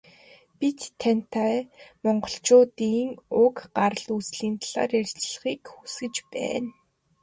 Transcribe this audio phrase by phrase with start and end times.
[0.59, 1.57] Бид тантай
[2.03, 3.09] Монголчуудын
[3.43, 6.69] уг гарал үүслийн талаар ярилцахыг хүсэж байна.